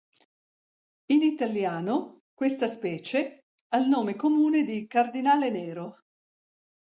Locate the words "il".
3.77-3.87